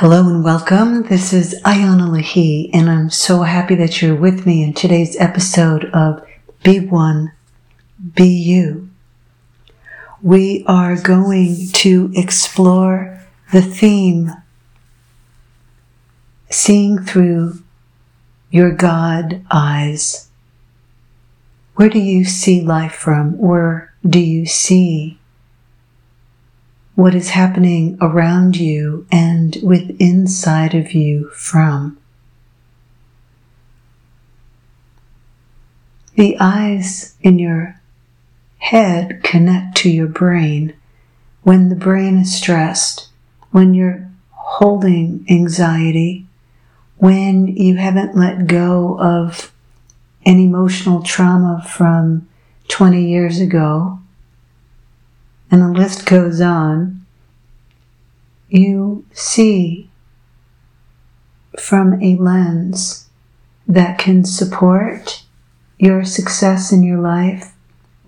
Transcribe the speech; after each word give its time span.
Hello 0.00 0.26
and 0.26 0.42
welcome. 0.42 1.02
This 1.02 1.34
is 1.34 1.60
Ayana 1.62 2.08
Lahi, 2.08 2.70
and 2.72 2.88
I'm 2.88 3.10
so 3.10 3.42
happy 3.42 3.74
that 3.74 4.00
you're 4.00 4.16
with 4.16 4.46
me 4.46 4.62
in 4.62 4.72
today's 4.72 5.14
episode 5.20 5.84
of 5.92 6.26
Be 6.62 6.80
One, 6.80 7.32
Be 8.14 8.26
You. 8.26 8.88
We 10.22 10.64
are 10.66 10.96
going 10.96 11.68
to 11.72 12.10
explore 12.14 13.20
the 13.52 13.60
theme 13.60 14.32
seeing 16.48 17.00
through 17.00 17.62
your 18.50 18.70
God 18.70 19.44
eyes. 19.50 20.30
Where 21.74 21.90
do 21.90 21.98
you 21.98 22.24
see 22.24 22.62
life 22.62 22.94
from? 22.94 23.36
Where 23.36 23.92
do 24.08 24.18
you 24.18 24.46
see 24.46 25.19
what 27.00 27.14
is 27.14 27.30
happening 27.30 27.96
around 28.02 28.58
you 28.58 29.06
and 29.10 29.56
with 29.62 29.96
inside 29.98 30.74
of 30.74 30.92
you 30.92 31.30
from. 31.30 31.96
The 36.14 36.36
eyes 36.38 37.14
in 37.22 37.38
your 37.38 37.80
head 38.58 39.22
connect 39.22 39.78
to 39.78 39.88
your 39.88 40.08
brain. 40.08 40.74
When 41.42 41.70
the 41.70 41.74
brain 41.74 42.18
is 42.18 42.36
stressed, 42.36 43.08
when 43.50 43.72
you're 43.72 44.06
holding 44.32 45.24
anxiety, 45.30 46.26
when 46.98 47.46
you 47.46 47.76
haven't 47.76 48.14
let 48.14 48.46
go 48.46 49.00
of 49.00 49.50
an 50.26 50.38
emotional 50.38 51.02
trauma 51.02 51.66
from 51.66 52.28
20 52.68 53.08
years 53.08 53.40
ago, 53.40 54.00
and 55.50 55.62
the 55.62 55.68
list 55.68 56.06
goes 56.06 56.40
on, 56.40 56.99
you 58.50 59.04
see 59.12 59.88
from 61.58 62.00
a 62.02 62.16
lens 62.16 63.08
that 63.66 63.98
can 63.98 64.24
support 64.24 65.24
your 65.78 66.04
success 66.04 66.72
in 66.72 66.82
your 66.82 66.98
life 66.98 67.54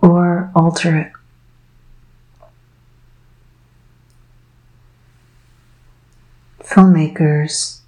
or 0.01 0.51
alter 0.55 0.97
it. 0.99 1.13
Filmmakers, 6.63 7.81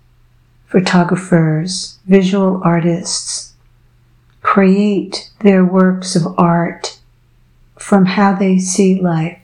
photographers, 0.67 1.99
visual 2.07 2.61
artists 2.65 3.55
create 4.43 5.31
their 5.41 5.65
works 5.65 6.15
of 6.15 6.27
art 6.39 7.01
from 7.79 8.07
how 8.07 8.35
they 8.35 8.59
see 8.59 9.01
life 9.01 9.44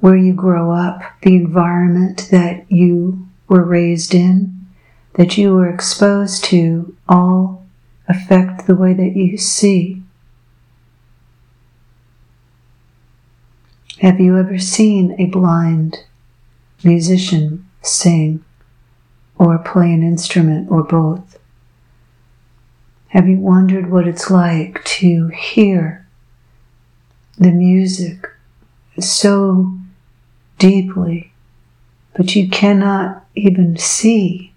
where 0.00 0.16
you 0.16 0.32
grow 0.32 0.72
up, 0.72 1.02
the 1.22 1.36
environment 1.36 2.28
that 2.30 2.70
you 2.70 3.26
were 3.48 3.64
raised 3.64 4.14
in, 4.14 4.66
that 5.14 5.36
you 5.36 5.54
were 5.54 5.68
exposed 5.68 6.44
to, 6.44 6.96
all 7.08 7.66
affect 8.08 8.66
the 8.66 8.74
way 8.74 8.94
that 8.94 9.16
you 9.16 9.36
see. 9.36 10.02
Have 13.98 14.18
you 14.18 14.38
ever 14.38 14.58
seen 14.58 15.14
a 15.18 15.26
blind 15.26 16.04
musician 16.82 17.68
sing 17.82 18.42
or 19.36 19.58
play 19.58 19.92
an 19.92 20.02
instrument 20.02 20.70
or 20.70 20.82
both? 20.82 21.38
Have 23.08 23.28
you 23.28 23.38
wondered 23.38 23.90
what 23.90 24.08
it's 24.08 24.30
like 24.30 24.82
to 24.84 25.28
hear 25.28 26.06
the 27.36 27.50
music 27.50 28.26
so 28.98 29.79
deeply, 30.60 31.32
but 32.14 32.36
you 32.36 32.48
cannot 32.48 33.24
even 33.34 33.76
see 33.76 34.52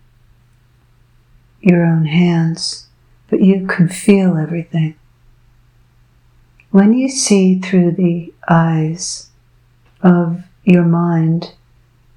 your 1.62 1.84
own 1.84 2.06
hands, 2.06 2.88
but 3.30 3.42
you 3.42 3.66
can 3.66 3.88
feel 3.88 4.38
everything. 4.38 4.96
When 6.70 6.94
you 6.94 7.10
see 7.10 7.60
through 7.60 7.92
the 7.92 8.34
eyes 8.48 9.30
of 10.02 10.44
your 10.66 10.84
mind 10.84 11.54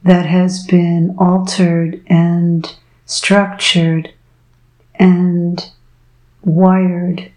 that 0.03 0.27
has 0.27 0.67
been 0.67 1.15
altered 1.19 2.03
and 2.09 2.75
structured 3.07 4.13
and 4.97 5.71
wired 6.43 7.31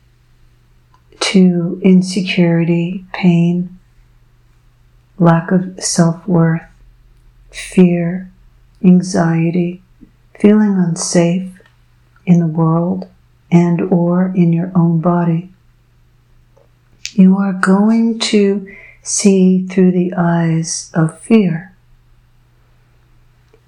to 1.19 1.79
insecurity, 1.83 3.05
pain, 3.13 3.78
lack 5.19 5.51
of 5.51 5.83
self 5.83 6.27
worth, 6.27 6.63
fear, 7.51 8.31
anxiety, 8.83 9.81
feeling 10.39 10.73
unsafe 10.77 11.59
in 12.25 12.39
the 12.39 12.47
world 12.47 13.07
and 13.51 13.81
or 13.81 14.31
in 14.35 14.53
your 14.53 14.71
own 14.75 15.01
body. 15.01 15.49
You 17.13 17.37
are 17.37 17.53
going 17.53 18.19
to 18.19 18.75
see 19.01 19.65
through 19.65 19.91
the 19.91 20.13
eyes 20.13 20.91
of 20.93 21.19
fear. 21.19 21.75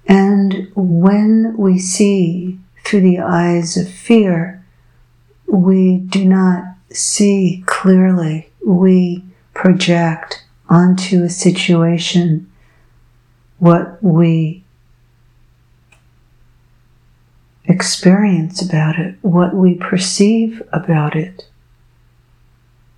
And 0.06 0.70
when 0.74 1.56
we 1.56 1.78
see 1.78 2.58
through 2.84 3.00
the 3.02 3.18
eyes 3.18 3.76
of 3.76 3.88
fear, 3.88 4.64
we 5.46 5.98
do 5.98 6.24
not 6.24 6.64
see 6.90 7.62
clearly. 7.66 8.50
We 8.64 9.24
project 9.54 10.41
onto 10.72 11.22
a 11.22 11.28
situation 11.28 12.50
what 13.58 14.02
we 14.02 14.64
experience 17.66 18.62
about 18.62 18.98
it, 18.98 19.14
what 19.20 19.54
we 19.54 19.74
perceive 19.74 20.62
about 20.72 21.14
it, 21.14 21.46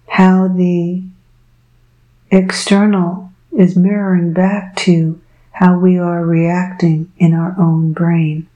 how 0.06 0.46
the 0.46 1.02
external 2.30 3.32
is 3.50 3.76
mirroring 3.76 4.32
back 4.32 4.76
to 4.76 5.20
how 5.50 5.76
we 5.76 5.98
are 5.98 6.24
reacting 6.24 7.12
in 7.18 7.34
our 7.34 7.56
own 7.58 7.92
brain. 7.92 8.48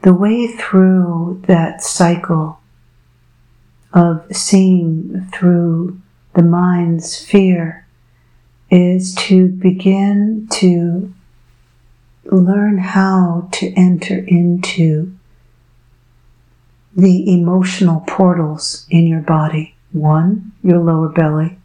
The 0.00 0.14
way 0.14 0.46
through 0.46 1.42
that 1.46 1.82
cycle 1.82 2.57
of 3.92 4.24
seeing 4.34 5.28
through 5.32 6.00
the 6.34 6.42
mind's 6.42 7.24
fear 7.24 7.86
is 8.70 9.14
to 9.14 9.48
begin 9.48 10.46
to 10.50 11.12
learn 12.24 12.78
how 12.78 13.48
to 13.52 13.72
enter 13.74 14.18
into 14.18 15.16
the 16.94 17.32
emotional 17.32 18.04
portals 18.06 18.86
in 18.90 19.06
your 19.06 19.20
body. 19.20 19.74
One, 19.92 20.52
your 20.62 20.78
lower 20.78 21.08
belly, 21.08 21.58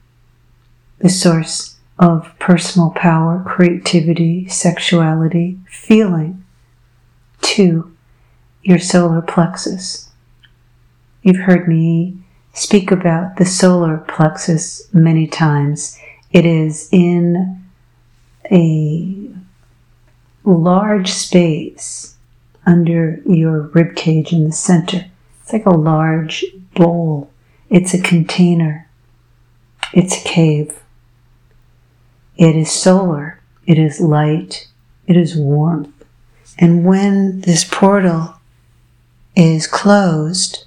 the 0.99 1.09
source 1.09 1.75
of 1.99 2.33
personal 2.39 2.91
power, 2.91 3.43
creativity, 3.45 4.47
sexuality, 4.47 5.59
feeling. 5.67 6.43
Two, 7.41 7.95
your 8.61 8.79
solar 8.79 9.21
plexus, 9.21 10.09
You've 11.23 11.37
heard 11.37 11.69
me 11.69 12.17
speak 12.53 12.91
about 12.91 13.37
the 13.37 13.45
solar 13.45 13.97
plexus 13.97 14.93
many 14.93 15.25
times. 15.25 15.97
It 16.31 16.45
is 16.45 16.89
in 16.91 17.63
a 18.51 19.29
large 20.43 21.09
space 21.09 22.17
under 22.65 23.21
your 23.25 23.61
rib 23.61 23.95
cage 23.95 24.33
in 24.33 24.43
the 24.43 24.51
center. 24.51 25.05
It's 25.41 25.53
like 25.53 25.65
a 25.65 25.69
large 25.69 26.43
bowl. 26.75 27.31
It's 27.69 27.93
a 27.93 28.01
container. 28.01 28.89
It's 29.93 30.17
a 30.17 30.27
cave. 30.27 30.77
It 32.35 32.57
is 32.57 32.69
solar. 32.69 33.39
It 33.65 33.79
is 33.79 34.01
light. 34.01 34.67
It 35.07 35.15
is 35.15 35.37
warmth. 35.37 36.03
And 36.59 36.83
when 36.83 37.41
this 37.41 37.63
portal 37.63 38.35
is 39.37 39.67
closed, 39.67 40.65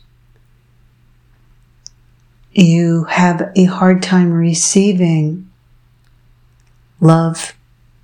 you 2.56 3.05
have 3.05 3.53
a 3.55 3.64
hard 3.64 4.03
time 4.03 4.32
receiving 4.32 5.50
love, 7.00 7.55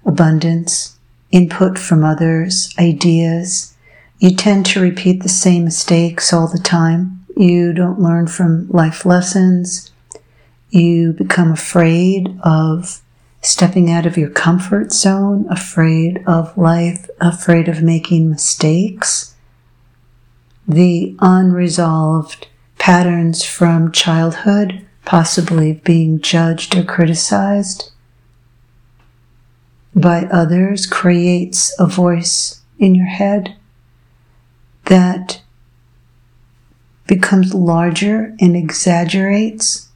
abundance, 0.05 0.99
input 1.31 1.79
from 1.79 2.05
others, 2.05 2.75
ideas. 2.79 3.75
You 4.19 4.35
tend 4.35 4.67
to 4.67 4.81
repeat 4.81 5.23
the 5.23 5.29
same 5.29 5.65
mistakes 5.65 6.33
all 6.33 6.47
the 6.47 6.59
time. 6.59 7.25
You 7.37 7.73
don't 7.73 8.01
learn 8.01 8.27
from 8.27 8.69
life 8.69 9.07
lessons. 9.07 9.91
You 10.71 11.15
become 11.15 11.51
afraid 11.51 12.39
of 12.43 13.01
stepping 13.41 13.91
out 13.91 14.07
of 14.07 14.19
your 14.19 14.31
comfort 14.31 14.93
zone, 14.93 15.47
afraid 15.51 16.23
of 16.27 16.57
life, 16.59 17.09
afraid 17.21 17.69
of 17.69 17.83
making 17.83 18.29
mistakes. 18.29 19.35
The 20.69 21.17
unresolved 21.21 22.49
patterns 22.83 23.45
from 23.45 23.93
childhood 23.93 24.85
possibly 25.05 25.75
being 25.85 26.21
judged 26.21 26.77
or 26.77 26.83
criticized 26.83 27.93
by 29.95 30.25
others 30.33 30.85
creates 30.85 31.73
a 31.79 31.87
voice 31.87 32.61
in 32.81 32.93
your 32.93 33.07
head 33.07 33.55
that 34.87 35.41
becomes 37.07 37.55
larger 37.55 38.35
and 38.41 38.57
exaggerates 38.57 39.89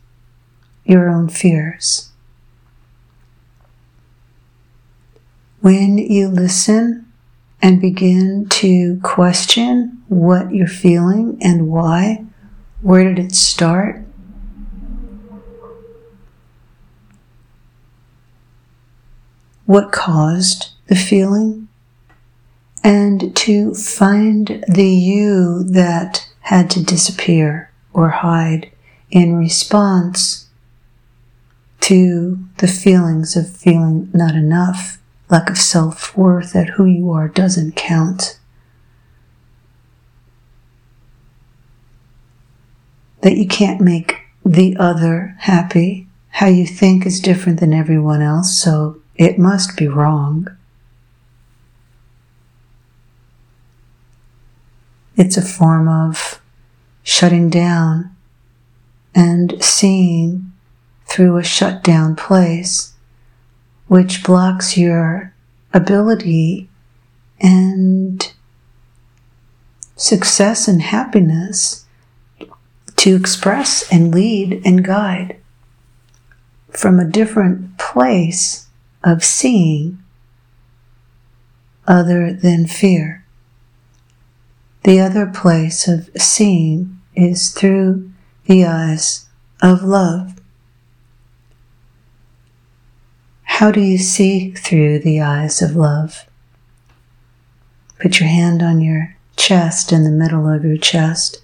your 0.85 1.09
own 1.09 1.29
fears. 1.29 2.13
When 5.61 5.99
you 5.99 6.29
listen 6.29 7.05
and 7.61 7.81
begin 7.81 8.47
to 8.51 9.01
question 9.03 10.05
what 10.07 10.55
you're 10.55 10.69
feeling 10.69 11.37
and 11.41 11.67
why, 11.67 12.27
where 12.87 13.03
did 13.03 13.19
it 13.19 13.35
start? 13.35 14.01
What 19.65 19.91
caused 19.91 20.71
the 20.87 20.95
feeling? 20.95 21.67
And 22.85 23.35
to 23.39 23.75
find 23.75 24.65
the 24.69 24.89
you 24.89 25.65
that 25.65 26.29
had 26.43 26.71
to 26.71 26.85
disappear 26.85 27.73
or 27.93 28.11
hide 28.11 28.71
in 29.11 29.35
response 29.35 30.49
to 31.81 32.39
the 32.59 32.69
feelings 32.69 33.35
of 33.35 33.51
feeling 33.51 34.11
not 34.15 34.37
enough 34.37 34.99
lack 35.29 35.51
of 35.51 35.59
self 35.59 36.17
worth, 36.17 36.53
that 36.53 36.69
who 36.77 36.85
you 36.85 37.11
are 37.11 37.27
doesn't 37.27 37.75
count. 37.75 38.39
That 43.27 43.39
you 43.39 43.49
can't 43.49 43.81
make 43.81 44.21
the 44.45 44.77
other 44.77 45.35
happy. 45.39 46.07
How 46.29 46.47
you 46.47 46.65
think 46.65 47.05
is 47.05 47.19
different 47.19 47.59
than 47.59 47.75
everyone 47.75 48.23
else, 48.23 48.57
so 48.57 49.01
it 49.17 49.37
must 49.37 49.77
be 49.77 49.89
wrong. 49.89 50.47
It's 55.17 55.37
a 55.37 55.43
form 55.43 55.89
of 55.89 56.41
shutting 57.03 57.51
down 57.51 58.15
and 59.13 59.61
seeing 59.61 60.53
through 61.07 61.37
a 61.37 61.43
shut 61.43 61.83
down 61.83 62.15
place 62.15 62.93
which 63.89 64.23
blocks 64.23 64.79
your 64.79 65.35
ability 65.75 66.69
and 67.41 68.33
success 69.97 70.69
and 70.69 70.81
happiness 70.81 71.86
to 72.97 73.15
express 73.15 73.91
and 73.93 74.15
lead 74.15 74.63
and 74.65 74.85
guide 74.85 75.37
from 76.71 76.99
a 76.99 77.05
different 77.05 77.79
place 77.79 78.67
of 79.05 79.25
seeing 79.25 79.99
other 81.87 82.33
than 82.33 82.67
fear. 82.67 83.25
The 84.85 85.01
other 85.01 85.27
place 85.27 85.89
of 85.89 86.11
seeing 86.17 87.01
is 87.15 87.51
through 87.51 88.11
the 88.47 88.65
eyes 88.65 89.27
of 89.63 89.83
love. 89.83 90.35
How 93.45 93.71
do 93.71 93.81
you 93.81 93.99
see 93.99 94.53
through 94.53 94.99
the 94.99 95.21
eyes 95.21 95.63
of 95.63 95.75
love? 95.75 96.27
Put 97.99 98.21
your 98.21 98.29
hand 98.29 98.63
on 98.63 98.81
your 98.81 99.17
chest, 99.37 99.93
in 99.93 100.05
the 100.05 100.11
middle 100.11 100.49
of 100.49 100.65
your 100.65 100.77
chest, 100.77 101.43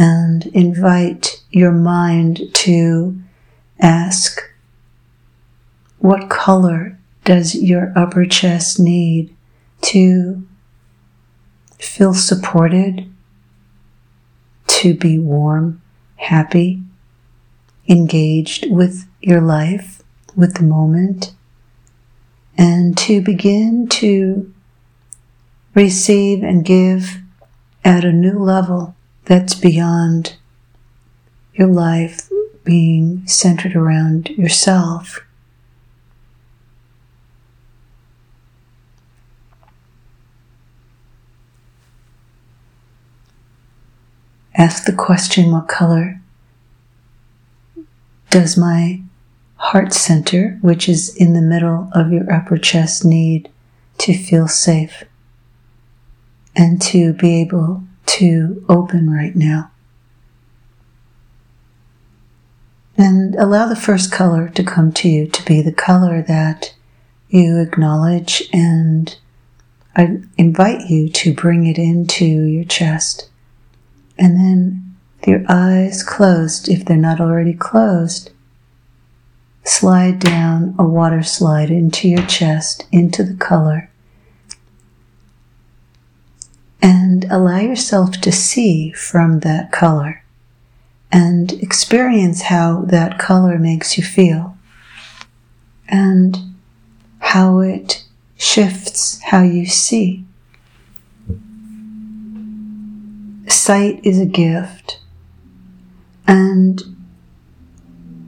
and 0.00 0.46
invite 0.46 1.40
your 1.50 1.70
mind 1.70 2.40
to 2.54 3.16
ask 3.78 4.40
what 5.98 6.28
color 6.28 6.98
does 7.24 7.54
your 7.54 7.92
upper 7.94 8.26
chest 8.26 8.80
need 8.80 9.32
to 9.82 10.44
feel 11.78 12.14
supported, 12.14 13.08
to 14.66 14.94
be 14.94 15.18
warm, 15.18 15.80
happy, 16.16 16.82
engaged 17.88 18.66
with 18.68 19.06
your 19.20 19.40
life? 19.40 20.00
with 20.36 20.54
the 20.54 20.62
moment 20.62 21.34
and 22.56 22.96
to 22.96 23.20
begin 23.20 23.86
to 23.88 24.52
receive 25.74 26.42
and 26.42 26.64
give 26.64 27.18
at 27.84 28.04
a 28.04 28.12
new 28.12 28.38
level 28.38 28.94
that's 29.30 29.54
beyond 29.54 30.34
your 31.54 31.68
life 31.68 32.28
being 32.64 33.24
centered 33.28 33.76
around 33.76 34.28
yourself. 34.30 35.20
Ask 44.56 44.84
the 44.84 44.92
question 44.92 45.52
what 45.52 45.68
color 45.68 46.20
does 48.30 48.56
my 48.56 49.00
heart 49.54 49.92
center, 49.92 50.58
which 50.60 50.88
is 50.88 51.14
in 51.14 51.34
the 51.34 51.40
middle 51.40 51.88
of 51.92 52.10
your 52.10 52.28
upper 52.32 52.58
chest, 52.58 53.04
need 53.04 53.48
to 53.98 54.12
feel 54.12 54.48
safe 54.48 55.04
and 56.56 56.82
to 56.82 57.12
be 57.12 57.40
able 57.40 57.84
to 58.10 58.64
open 58.68 59.08
right 59.08 59.36
now. 59.36 59.70
And 62.96 63.34
allow 63.36 63.66
the 63.66 63.76
first 63.76 64.10
color 64.12 64.48
to 64.50 64.64
come 64.64 64.92
to 64.92 65.08
you 65.08 65.26
to 65.28 65.44
be 65.44 65.62
the 65.62 65.72
color 65.72 66.20
that 66.22 66.74
you 67.28 67.60
acknowledge 67.60 68.48
and 68.52 69.16
I 69.96 70.18
invite 70.36 70.88
you 70.88 71.08
to 71.08 71.34
bring 71.34 71.66
it 71.66 71.78
into 71.78 72.24
your 72.24 72.64
chest. 72.64 73.28
And 74.18 74.36
then 74.36 74.96
with 75.18 75.28
your 75.28 75.44
eyes 75.48 76.02
closed, 76.02 76.68
if 76.68 76.84
they're 76.84 76.96
not 76.96 77.20
already 77.20 77.54
closed, 77.54 78.30
slide 79.64 80.18
down 80.18 80.74
a 80.78 80.84
water 80.84 81.22
slide 81.22 81.70
into 81.70 82.08
your 82.08 82.24
chest, 82.26 82.86
into 82.92 83.22
the 83.22 83.34
color, 83.34 83.90
and 86.80 87.19
allow 87.30 87.58
yourself 87.58 88.12
to 88.20 88.32
see 88.32 88.92
from 88.92 89.40
that 89.40 89.72
color 89.72 90.22
and 91.12 91.52
experience 91.52 92.42
how 92.42 92.82
that 92.82 93.18
color 93.18 93.58
makes 93.58 93.96
you 93.96 94.04
feel 94.04 94.56
and 95.88 96.36
how 97.18 97.60
it 97.60 98.04
shifts 98.36 99.20
how 99.22 99.42
you 99.42 99.66
see. 99.66 100.24
Sight 103.46 104.00
is 104.04 104.18
a 104.18 104.26
gift, 104.26 105.00
and 106.26 106.80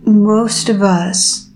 most 0.05 0.69
of 0.69 0.83
us, 0.83 1.49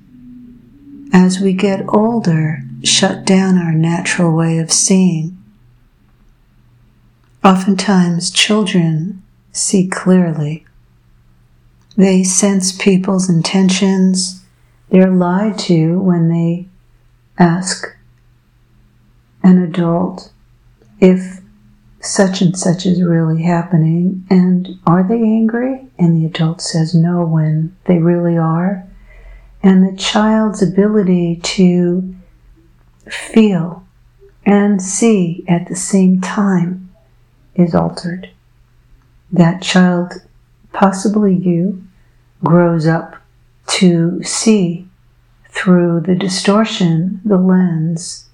as 1.12 1.40
we 1.40 1.52
get 1.52 1.84
older, 1.88 2.62
shut 2.84 3.24
down 3.24 3.58
our 3.58 3.72
natural 3.72 4.34
way 4.34 4.58
of 4.58 4.72
seeing. 4.72 5.35
Oftentimes, 7.46 8.32
children 8.32 9.22
see 9.52 9.86
clearly. 9.86 10.66
They 11.96 12.24
sense 12.24 12.72
people's 12.72 13.30
intentions. 13.30 14.42
They're 14.90 15.12
lied 15.12 15.56
to 15.60 16.00
when 16.00 16.28
they 16.28 16.66
ask 17.38 17.86
an 19.44 19.62
adult 19.62 20.32
if 20.98 21.40
such 22.00 22.40
and 22.40 22.58
such 22.58 22.84
is 22.84 23.00
really 23.00 23.44
happening 23.44 24.26
and 24.28 24.80
are 24.84 25.04
they 25.04 25.20
angry? 25.20 25.86
And 26.00 26.16
the 26.16 26.26
adult 26.26 26.60
says 26.60 26.96
no 26.96 27.24
when 27.24 27.76
they 27.84 27.98
really 27.98 28.36
are. 28.36 28.84
And 29.62 29.86
the 29.86 29.96
child's 29.96 30.62
ability 30.62 31.36
to 31.44 32.12
feel 33.08 33.84
and 34.44 34.82
see 34.82 35.44
at 35.46 35.68
the 35.68 35.76
same 35.76 36.20
time 36.20 36.85
is 37.58 37.74
altered. 37.74 38.30
That 39.32 39.62
child, 39.62 40.14
possibly 40.72 41.34
you, 41.34 41.84
grows 42.44 42.86
up 42.86 43.16
to 43.66 44.22
see 44.22 44.86
through 45.50 46.00
the 46.00 46.14
distortion, 46.14 47.20
the 47.24 47.38
lens 47.38 48.28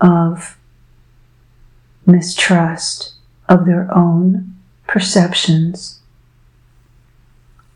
of 0.00 0.56
mistrust 2.06 3.14
of 3.48 3.66
their 3.66 3.92
own 3.94 4.56
perceptions. 4.86 6.00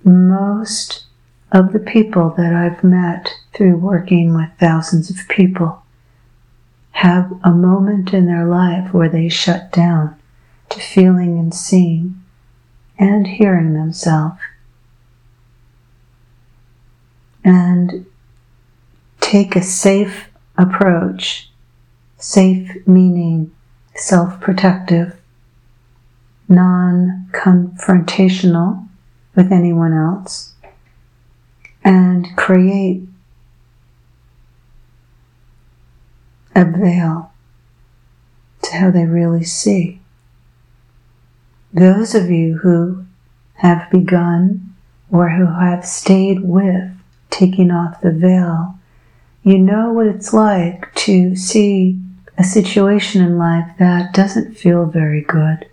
Most 0.05 1.05
of 1.53 1.73
the 1.73 1.81
people 1.81 2.31
that 2.37 2.53
I've 2.53 2.85
met 2.85 3.33
through 3.53 3.77
working 3.77 4.35
with 4.35 4.51
thousands 4.59 5.11
of 5.11 5.29
people 5.29 5.83
have 6.93 7.33
a 7.45 7.51
moment 7.51 8.15
in 8.15 8.27
their 8.27 8.47
life 8.47 8.93
where 8.95 9.09
they 9.09 9.29
shut 9.29 9.73
down 9.73 10.17
to 10.71 10.81
feeling 10.81 11.39
and 11.39 11.55
seeing 11.55 12.23
and 12.99 13.27
hearing 13.27 13.75
themselves. 13.75 14.41
and 17.47 18.05
take 19.21 19.55
a 19.55 19.63
safe 19.63 20.29
approach. 20.59 21.49
Safe 22.19 22.87
meaning 22.87 23.55
self 23.95 24.41
protective, 24.41 25.17
non 26.49 27.29
confrontational 27.33 28.89
with 29.37 29.53
anyone 29.53 29.93
else, 29.93 30.55
and 31.85 32.27
create 32.37 33.03
a 36.55 36.65
veil 36.65 37.31
to 38.63 38.73
how 38.73 38.91
they 38.91 39.05
really 39.05 39.45
see. 39.45 40.01
Those 41.73 42.15
of 42.15 42.31
you 42.31 42.59
who 42.59 43.05
have 43.55 43.91
begun 43.91 44.75
or 45.11 45.31
who 45.31 45.47
have 45.47 45.85
stayed 45.85 46.41
with 46.41 46.91
taking 47.31 47.71
off 47.71 48.01
the 48.01 48.13
veil, 48.13 48.79
you 49.43 49.59
know 49.59 49.93
what 49.93 50.07
it's 50.07 50.33
like 50.33 50.95
to 50.95 51.37
see 51.37 52.01
a 52.39 52.45
situation 52.45 53.23
in 53.23 53.39
life 53.39 53.69
that 53.79 54.13
doesn't 54.13 54.57
feel 54.57 54.87
very 54.87 55.23
good. 55.23 55.69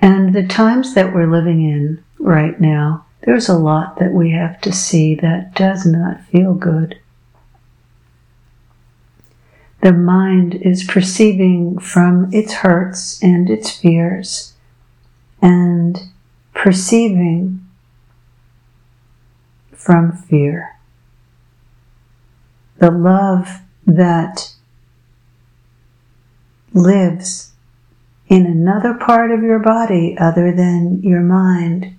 And 0.00 0.34
the 0.34 0.46
times 0.46 0.94
that 0.94 1.14
we're 1.14 1.30
living 1.30 1.60
in 1.62 2.02
right 2.18 2.60
now, 2.60 3.06
there's 3.22 3.48
a 3.48 3.58
lot 3.58 3.98
that 3.98 4.12
we 4.12 4.30
have 4.30 4.60
to 4.62 4.72
see 4.72 5.14
that 5.16 5.54
does 5.54 5.84
not 5.84 6.22
feel 6.24 6.54
good. 6.54 6.98
The 9.80 9.92
mind 9.92 10.54
is 10.54 10.84
perceiving 10.84 11.78
from 11.78 12.32
its 12.32 12.52
hurts 12.52 13.22
and 13.22 13.48
its 13.48 13.70
fears 13.70 14.54
and 15.40 16.00
perceiving 16.54 17.64
from 19.72 20.12
fear. 20.12 20.76
The 22.78 22.90
love 22.90 23.60
that 23.86 24.54
lives 26.74 27.52
in 28.28 28.44
another 28.44 28.94
part 28.94 29.30
of 29.30 29.42
your 29.42 29.58
body 29.58 30.16
other 30.18 30.52
than 30.52 31.02
your 31.02 31.20
mind 31.20 31.96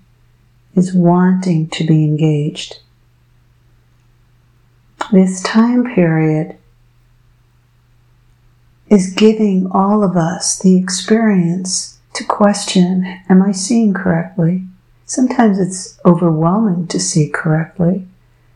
is 0.75 0.93
wanting 0.93 1.67
to 1.69 1.83
be 1.85 2.03
engaged. 2.03 2.79
This 5.11 5.41
time 5.41 5.95
period 5.95 6.57
is 8.89 9.13
giving 9.13 9.69
all 9.71 10.03
of 10.03 10.15
us 10.15 10.59
the 10.59 10.77
experience 10.77 11.98
to 12.13 12.23
question 12.23 13.05
Am 13.29 13.41
I 13.41 13.51
seeing 13.51 13.93
correctly? 13.93 14.63
Sometimes 15.05 15.59
it's 15.59 15.99
overwhelming 16.05 16.87
to 16.87 16.99
see 16.99 17.29
correctly, 17.29 18.07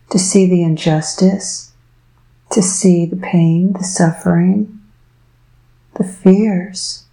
to 0.09 0.19
see 0.19 0.47
the 0.47 0.63
injustice, 0.63 1.71
to 2.51 2.61
see 2.61 3.05
the 3.05 3.15
pain, 3.15 3.73
the 3.73 3.83
suffering, 3.83 4.79
the 5.95 6.03
fears. 6.03 7.05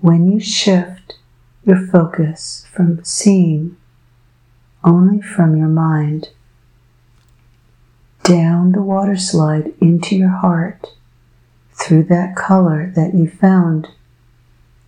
When 0.00 0.30
you 0.30 0.40
shift 0.40 1.18
your 1.64 1.86
focus 1.86 2.66
from 2.72 3.04
seeing 3.04 3.76
only 4.82 5.22
from 5.22 5.56
your 5.56 5.68
mind 5.68 6.30
down 8.22 8.72
the 8.72 8.82
water 8.82 9.16
slide 9.16 9.72
into 9.80 10.16
your 10.16 10.30
heart 10.30 10.88
through 11.84 12.04
that 12.04 12.34
color 12.34 12.90
that 12.96 13.14
you 13.14 13.28
found 13.28 13.88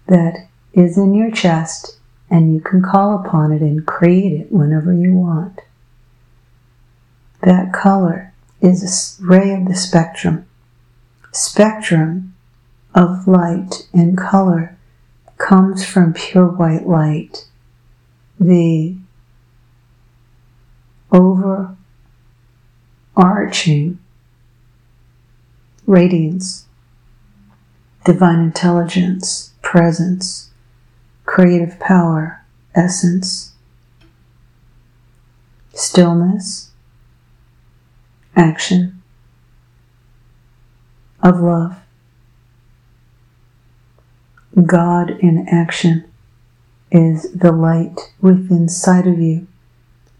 that 0.06 0.48
is 0.72 0.96
in 0.96 1.12
your 1.12 1.30
chest, 1.30 1.98
and 2.30 2.54
you 2.54 2.60
can 2.60 2.80
call 2.80 3.18
upon 3.18 3.52
it 3.52 3.60
and 3.60 3.86
create 3.86 4.32
it 4.32 4.50
whenever 4.50 4.94
you 4.94 5.12
want. 5.12 5.60
That 7.42 7.70
color 7.72 8.32
is 8.62 8.82
a 8.82 8.88
ray 9.22 9.52
of 9.52 9.68
the 9.68 9.74
spectrum. 9.74 10.46
Spectrum 11.32 12.34
of 12.94 13.28
light 13.28 13.88
and 13.92 14.16
color 14.16 14.78
comes 15.36 15.84
from 15.84 16.14
pure 16.14 16.48
white 16.48 16.86
light. 16.86 17.44
The 18.40 18.96
overarching 21.12 23.98
radiance 25.86 26.65
divine 28.06 28.38
intelligence, 28.38 29.52
presence, 29.62 30.50
creative 31.24 31.78
power, 31.80 32.40
essence, 32.72 33.52
stillness, 35.74 36.70
action 38.36 39.02
of 41.20 41.40
love. 41.40 41.76
God 44.64 45.10
in 45.18 45.48
action 45.48 46.04
is 46.92 47.32
the 47.32 47.50
light 47.50 48.12
within 48.20 48.68
sight 48.68 49.08
of 49.08 49.18
you. 49.18 49.48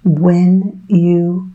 When 0.03 0.83
you 0.89 1.53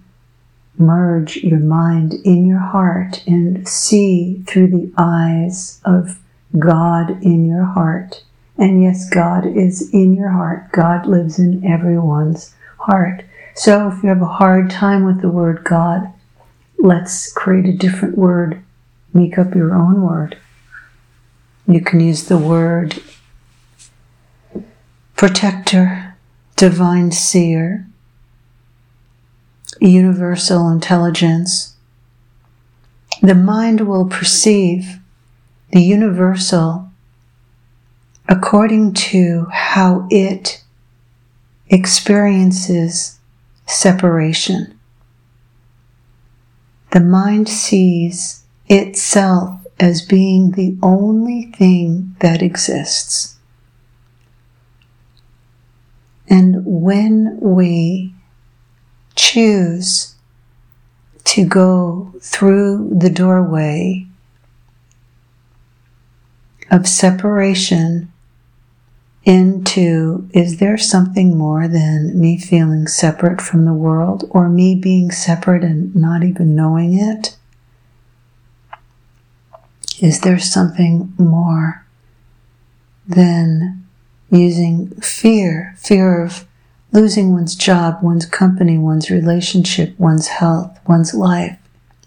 merge 0.81 1.37
your 1.37 1.59
mind 1.59 2.13
in 2.25 2.45
your 2.45 2.59
heart 2.59 3.23
and 3.27 3.67
see 3.67 4.43
through 4.47 4.67
the 4.67 4.91
eyes 4.97 5.79
of 5.85 6.19
God 6.57 7.23
in 7.23 7.45
your 7.45 7.65
heart. 7.65 8.23
And 8.57 8.83
yes, 8.83 9.09
God 9.09 9.45
is 9.45 9.89
in 9.93 10.13
your 10.13 10.29
heart. 10.29 10.71
God 10.71 11.05
lives 11.05 11.39
in 11.39 11.65
everyone's 11.65 12.53
heart. 12.77 13.23
So 13.55 13.89
if 13.89 14.03
you 14.03 14.09
have 14.09 14.21
a 14.21 14.25
hard 14.25 14.69
time 14.69 15.05
with 15.05 15.21
the 15.21 15.29
word 15.29 15.63
God, 15.63 16.11
let's 16.77 17.31
create 17.31 17.65
a 17.65 17.77
different 17.77 18.17
word. 18.17 18.61
Make 19.13 19.37
up 19.37 19.55
your 19.55 19.75
own 19.75 20.01
word. 20.01 20.37
You 21.67 21.81
can 21.81 21.99
use 21.99 22.25
the 22.25 22.37
word 22.37 23.01
protector, 25.15 26.15
divine 26.55 27.11
seer, 27.11 27.87
universal 29.89 30.69
intelligence. 30.69 31.75
The 33.21 33.35
mind 33.35 33.87
will 33.87 34.05
perceive 34.05 34.99
the 35.71 35.81
universal 35.81 36.89
according 38.27 38.93
to 38.93 39.47
how 39.51 40.07
it 40.09 40.63
experiences 41.69 43.19
separation. 43.65 44.77
The 46.91 46.99
mind 46.99 47.49
sees 47.49 48.43
itself 48.67 49.65
as 49.79 50.01
being 50.01 50.51
the 50.51 50.77
only 50.83 51.51
thing 51.57 52.15
that 52.19 52.41
exists. 52.41 53.37
And 56.29 56.63
when 56.65 57.37
we 57.41 58.13
choose 59.21 60.15
to 61.23 61.45
go 61.45 62.11
through 62.21 62.89
the 62.91 63.09
doorway 63.09 64.07
of 66.71 66.87
separation 66.87 68.11
into 69.23 70.27
is 70.33 70.57
there 70.57 70.77
something 70.77 71.37
more 71.37 71.67
than 71.67 72.19
me 72.19 72.35
feeling 72.39 72.87
separate 72.87 73.39
from 73.39 73.65
the 73.65 73.73
world 73.73 74.27
or 74.31 74.49
me 74.49 74.73
being 74.73 75.11
separate 75.11 75.63
and 75.63 75.95
not 75.95 76.23
even 76.23 76.55
knowing 76.55 76.97
it? 76.97 77.37
Is 79.99 80.21
there 80.21 80.39
something 80.39 81.13
more 81.19 81.85
than 83.07 83.85
using 84.31 84.89
fear, 84.99 85.75
fear 85.77 86.23
of 86.23 86.47
losing 86.91 87.33
one's 87.33 87.55
job, 87.55 87.99
one's 88.01 88.25
company, 88.25 88.77
one's 88.77 89.09
relationship, 89.09 89.97
one's 89.99 90.27
health, 90.27 90.77
one's 90.87 91.13
life. 91.13 91.57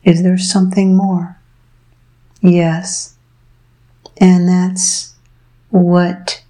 Is 0.04 0.22
there 0.22 0.38
something 0.38 0.94
more? 0.96 1.38
Yes. 2.40 3.16
And 4.18 4.48
that's 4.48 5.14
what 5.70 6.42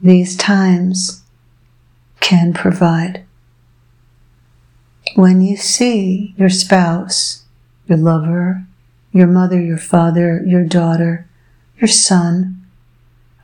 these 0.00 0.36
times 0.36 1.22
can 2.20 2.52
provide. 2.52 3.24
When 5.16 5.40
you 5.40 5.56
see 5.56 6.34
your 6.36 6.50
spouse, 6.50 7.44
your 7.86 7.98
lover, 7.98 8.66
your 9.12 9.26
mother, 9.26 9.60
your 9.60 9.78
father, 9.78 10.42
your 10.44 10.64
daughter, 10.64 11.26
your 11.78 11.88
son, 11.88 12.66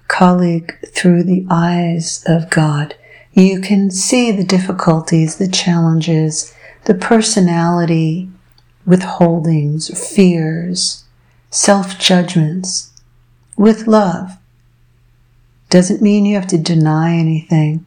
a 0.00 0.08
colleague 0.08 0.76
through 0.88 1.22
the 1.22 1.46
eyes 1.50 2.24
of 2.26 2.50
God, 2.50 2.94
you 3.32 3.60
can 3.60 3.90
see 3.90 4.32
the 4.32 4.44
difficulties, 4.44 5.36
the 5.36 5.48
challenges, 5.48 6.54
the 6.84 6.94
personality 6.94 8.28
withholdings, 8.86 9.96
fears, 9.96 11.04
self 11.50 11.98
judgments 11.98 12.90
with 13.56 13.86
love. 13.86 14.32
Doesn't 15.68 16.02
mean 16.02 16.24
you 16.24 16.34
have 16.34 16.48
to 16.48 16.58
deny 16.58 17.14
anything. 17.16 17.86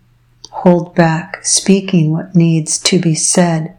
hold 0.51 0.93
back 0.95 1.43
speaking 1.43 2.11
what 2.11 2.35
needs 2.35 2.77
to 2.77 2.99
be 2.99 3.15
said 3.15 3.75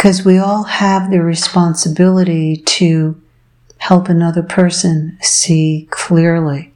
because 0.00 0.24
we 0.24 0.36
all 0.38 0.64
have 0.64 1.10
the 1.10 1.22
responsibility 1.22 2.56
to 2.56 3.20
help 3.78 4.08
another 4.08 4.42
person 4.42 5.16
see 5.20 5.86
clearly. 5.90 6.72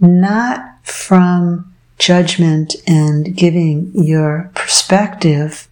Not 0.00 0.76
from 0.82 1.69
judgment 2.00 2.74
and 2.86 3.36
giving 3.36 3.92
your 3.94 4.50
perspective 4.54 5.68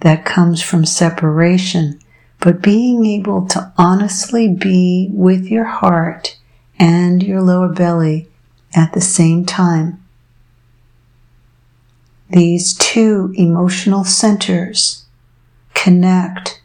that 0.00 0.24
comes 0.24 0.62
from 0.62 0.86
separation, 0.86 2.00
but 2.40 2.62
being 2.62 3.04
able 3.04 3.46
to 3.46 3.72
honestly 3.76 4.48
be 4.48 5.10
with 5.12 5.46
your 5.46 5.64
heart 5.64 6.38
and 6.78 7.22
your 7.22 7.42
lower 7.42 7.68
belly 7.68 8.26
at 8.74 8.94
the 8.94 9.00
same 9.00 9.44
time. 9.44 10.02
These 12.30 12.74
two 12.74 13.32
emotional 13.36 14.02
centers 14.04 15.04
connect 15.74 16.60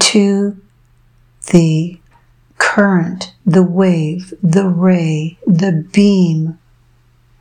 to 0.00 0.60
the 1.52 1.98
current, 2.58 3.32
the 3.46 3.62
wave, 3.62 4.34
the 4.42 4.68
ray, 4.68 5.38
the 5.46 5.86
beam, 5.92 6.58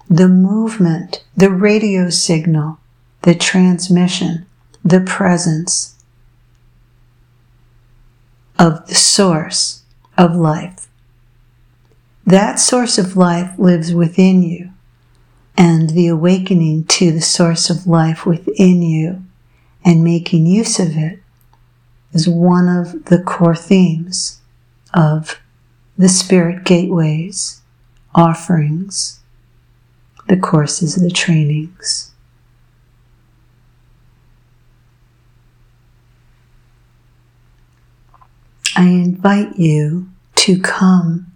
the 0.09 0.27
movement, 0.27 1.23
the 1.35 1.49
radio 1.49 2.09
signal, 2.09 2.79
the 3.23 3.35
transmission, 3.35 4.45
the 4.83 5.01
presence 5.01 5.95
of 8.57 8.87
the 8.87 8.95
source 8.95 9.83
of 10.17 10.35
life. 10.35 10.87
That 12.25 12.59
source 12.59 12.97
of 12.97 13.15
life 13.15 13.57
lives 13.57 13.93
within 13.93 14.43
you, 14.43 14.71
and 15.57 15.91
the 15.91 16.07
awakening 16.07 16.85
to 16.85 17.11
the 17.11 17.21
source 17.21 17.69
of 17.69 17.87
life 17.87 18.25
within 18.25 18.81
you 18.81 19.23
and 19.83 20.03
making 20.03 20.45
use 20.45 20.79
of 20.79 20.97
it 20.97 21.19
is 22.13 22.27
one 22.27 22.67
of 22.67 23.05
the 23.05 23.21
core 23.21 23.55
themes 23.55 24.41
of 24.93 25.39
the 25.97 26.09
Spirit 26.09 26.63
Gateways 26.63 27.61
offerings, 28.13 29.16
the 30.27 30.37
courses, 30.37 30.95
the 30.95 31.09
trainings. 31.09 32.11
I 38.75 38.83
invite 38.83 39.57
you 39.57 40.09
to 40.35 40.59
come 40.59 41.31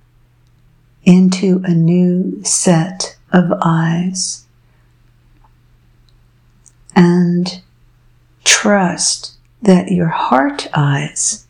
into 1.03 1.61
a 1.63 1.73
new 1.73 2.43
set 2.43 3.17
of 3.33 3.45
eyes 3.63 4.45
and 6.95 7.61
trust 8.43 9.37
that 9.61 9.91
your 9.91 10.09
heart 10.09 10.67
eyes 10.73 11.47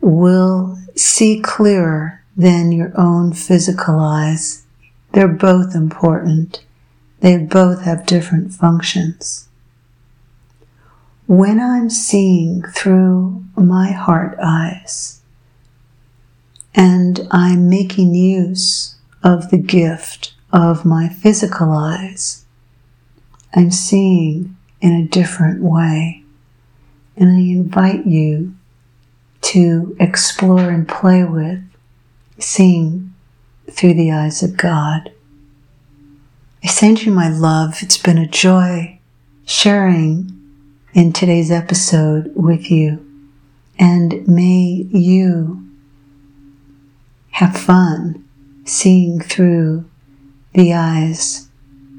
will 0.00 0.78
see 0.94 1.40
clearer 1.40 2.22
than 2.36 2.70
your 2.70 2.92
own 2.96 3.32
physical 3.32 3.98
eyes. 3.98 4.64
They're 5.12 5.28
both 5.28 5.74
important. 5.74 6.64
They 7.20 7.36
both 7.36 7.82
have 7.82 8.06
different 8.06 8.52
functions. 8.52 9.48
When 11.26 11.60
I'm 11.60 11.90
seeing 11.90 12.62
through 12.62 13.44
my 13.56 13.90
heart 13.90 14.38
eyes 14.42 15.20
and 16.74 17.26
I'm 17.30 17.68
making 17.68 18.14
use 18.14 18.96
of 19.22 19.50
the 19.50 19.58
gift 19.58 20.34
of 20.52 20.84
my 20.84 21.08
physical 21.08 21.70
eyes, 21.72 22.44
I'm 23.54 23.70
seeing 23.70 24.56
in 24.80 24.92
a 24.92 25.08
different 25.08 25.62
way. 25.62 26.22
And 27.16 27.30
I 27.30 27.40
invite 27.40 28.06
you 28.06 28.54
to 29.40 29.96
explore 29.98 30.70
and 30.70 30.88
play 30.88 31.24
with 31.24 31.62
seeing 32.38 33.07
through 33.70 33.94
the 33.94 34.12
eyes 34.12 34.42
of 34.42 34.56
God. 34.56 35.12
I 36.62 36.66
send 36.66 37.04
you 37.04 37.12
my 37.12 37.28
love. 37.28 37.82
It's 37.82 37.98
been 37.98 38.18
a 38.18 38.26
joy 38.26 38.98
sharing 39.44 40.34
in 40.94 41.12
today's 41.12 41.50
episode 41.50 42.32
with 42.34 42.70
you. 42.70 43.04
And 43.78 44.26
may 44.26 44.86
you 44.90 45.64
have 47.30 47.56
fun 47.56 48.24
seeing 48.64 49.20
through 49.20 49.88
the 50.54 50.74
eyes 50.74 51.48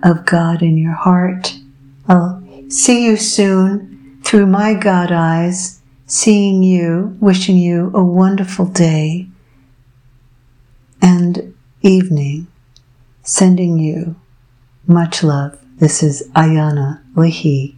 of 0.03 0.25
God 0.25 0.61
in 0.61 0.77
your 0.77 0.93
heart. 0.93 1.57
I'll 2.07 2.43
see 2.69 3.05
you 3.05 3.15
soon 3.15 4.19
through 4.23 4.47
my 4.47 4.73
God 4.73 5.11
eyes, 5.11 5.81
seeing 6.05 6.63
you, 6.63 7.17
wishing 7.19 7.57
you 7.57 7.91
a 7.93 8.03
wonderful 8.03 8.65
day 8.65 9.27
and 11.01 11.55
evening, 11.81 12.47
sending 13.23 13.77
you 13.79 14.15
much 14.85 15.23
love. 15.23 15.57
This 15.77 16.03
is 16.03 16.27
Ayana 16.35 17.01
Lahi 17.15 17.75